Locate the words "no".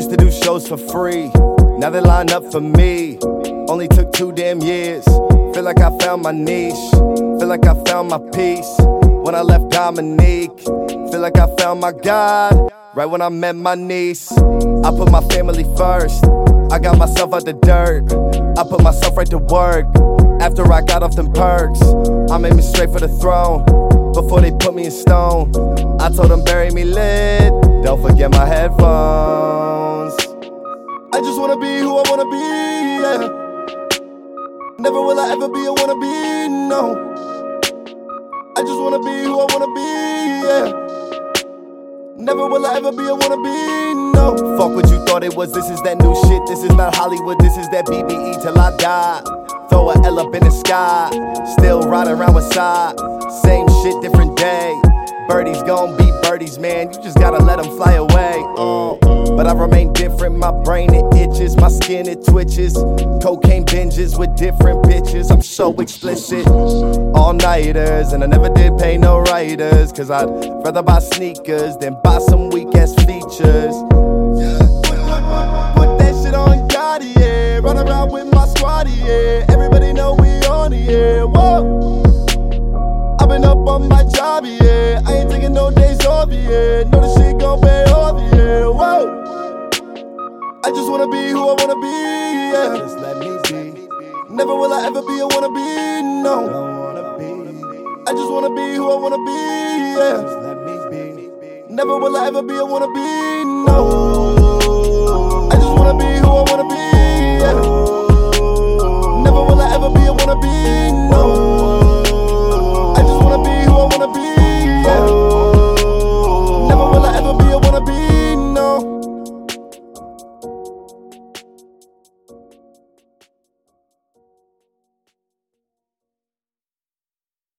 36.48-37.16, 44.12-44.36, 68.98-69.20, 85.52-85.70, 96.22-96.46, 103.66-104.39